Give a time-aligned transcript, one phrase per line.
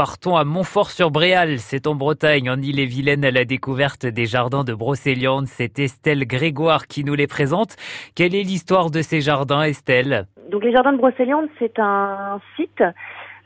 [0.00, 1.58] partons à Montfort-sur-Bréal.
[1.58, 5.44] C'est en Bretagne, en Ille-et-Vilaine, à la découverte des jardins de Brocéliande.
[5.44, 7.76] C'est Estelle Grégoire qui nous les présente.
[8.16, 10.24] Quelle est l'histoire de ces jardins, Estelle?
[10.50, 12.82] Donc les jardins de Brocéliande, c'est un site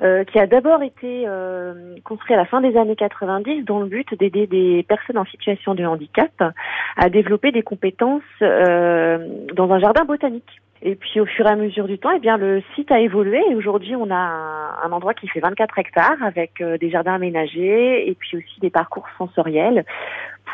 [0.00, 3.86] euh, qui a d'abord été euh, construit à la fin des années 90 dans le
[3.86, 6.30] but d'aider des personnes en situation de handicap
[6.96, 9.18] à développer des compétences euh,
[9.54, 10.60] dans un jardin botanique.
[10.82, 13.40] Et puis au fur et à mesure du temps, eh bien le site a évolué
[13.50, 18.08] et aujourd'hui on a un, endroit qui fait 24 hectares avec euh, des jardins aménagés
[18.08, 19.84] et puis aussi des parcours sensoriels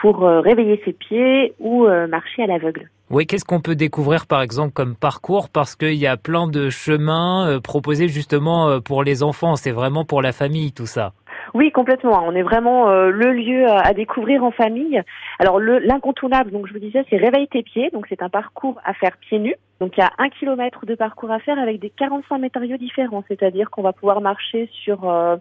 [0.00, 2.88] pour euh, réveiller ses pieds ou euh, marcher à l'aveugle.
[3.10, 5.48] Oui, qu'est-ce qu'on peut découvrir par exemple comme parcours?
[5.48, 10.22] Parce qu'il y a plein de chemins proposés justement pour les enfants, c'est vraiment pour
[10.22, 11.12] la famille tout ça.
[11.54, 12.22] Oui, complètement.
[12.24, 15.02] On est vraiment euh, le lieu à découvrir en famille.
[15.38, 17.90] Alors l'incontournable, donc je vous disais, c'est réveille tes pieds.
[17.92, 19.56] Donc c'est un parcours à faire pieds nus.
[19.80, 23.24] Donc il y a un kilomètre de parcours à faire avec des 45 matériaux différents.
[23.28, 25.36] C'est-à-dire qu'on va pouvoir marcher sur euh,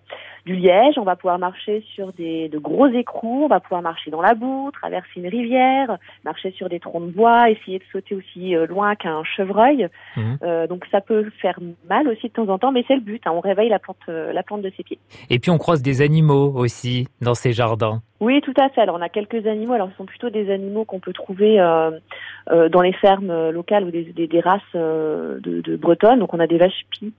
[0.45, 4.12] du liège, on va pouvoir marcher sur des de gros écrous, on va pouvoir marcher
[4.12, 8.15] dans la boue, traverser une rivière, marcher sur des troncs de bois, essayer de sauter
[8.15, 9.90] aussi euh, loin qu'un chevreuil.
[10.15, 10.67] Mmh.
[10.67, 13.21] donc ça peut faire mal aussi de temps en temps, mais c'est le but.
[13.26, 13.32] Hein.
[13.34, 14.99] on réveille la plante la plante de ses pieds.
[15.29, 18.01] Et puis on croise des animaux aussi dans ces jardins.
[18.20, 18.82] Oui, tout à fait.
[18.82, 19.73] Alors on a quelques animaux.
[19.73, 21.99] Alors ce sont plutôt des animaux qu'on peut trouver euh, euh,
[22.48, 26.20] dans les fermes locales ou des, des, races euh, de, de, bretonnes.
[26.20, 27.13] Donc on a des vaches pies,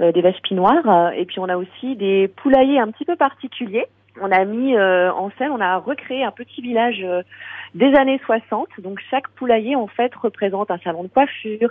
[0.00, 3.86] des vaches pies noires, et puis on a aussi des poulaillers un petit peu particuliers
[4.20, 7.22] on a mis euh, en scène, on a recréé un petit village euh,
[7.74, 8.68] des années 60.
[8.78, 11.70] Donc chaque poulailler en fait représente un salon de coiffure,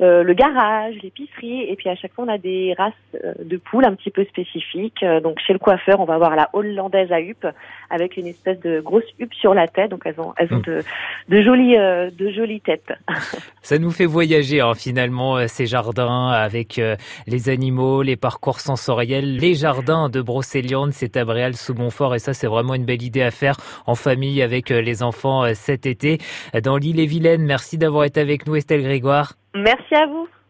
[0.00, 2.92] euh, le garage, l'épicerie, et puis à chaque fois on a des races
[3.38, 5.04] de poules un petit peu spécifiques.
[5.22, 7.46] donc chez le coiffeur, on va voir la hollandaise à huppe
[7.88, 9.90] avec une espèce de grosse huppe sur la tête.
[9.90, 10.82] Donc elles ont, elles ont hmm.
[11.28, 12.92] de, jolies, de jolies têtes.
[13.62, 16.80] Ça nous fait voyager hein, finalement ces jardins avec
[17.26, 21.74] les animaux, les parcours sensoriels, les jardins de Brocéliande, c'est à Bréal sous
[22.14, 23.56] et ça c'est vraiment une belle idée à faire
[23.86, 26.18] en famille avec euh, les enfants euh, cet été
[26.62, 27.44] dans l'île et Vilaine.
[27.44, 29.34] Merci d'avoir été avec nous Estelle Grégoire.
[29.54, 30.28] Merci à vous.